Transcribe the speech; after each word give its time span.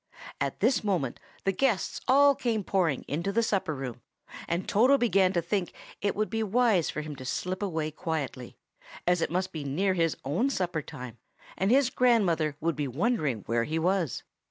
At 0.39 0.61
this 0.61 0.83
moment 0.83 1.19
the 1.43 1.51
guests 1.51 2.01
all 2.07 2.33
came 2.33 2.63
pouring 2.63 3.05
into 3.07 3.31
the 3.31 3.43
supper 3.43 3.75
room; 3.75 4.01
and 4.47 4.67
Toto 4.67 4.97
began 4.97 5.31
to 5.33 5.43
think 5.43 5.73
that 5.73 6.07
it 6.07 6.15
would 6.15 6.31
be 6.31 6.41
wise 6.41 6.89
for 6.89 7.01
him 7.01 7.15
to 7.17 7.23
slip 7.23 7.61
away 7.61 7.91
quietly, 7.91 8.57
as 9.05 9.21
it 9.21 9.29
must 9.29 9.51
be 9.51 9.63
near 9.63 9.93
his 9.93 10.17
own 10.25 10.49
supper 10.49 10.81
time, 10.81 11.19
and 11.55 11.69
his 11.69 11.91
grandmother 11.91 12.57
would 12.59 12.75
be 12.75 12.87
wondering 12.87 13.41
where 13.45 13.63
he 13.65 13.77
was. 13.77 14.23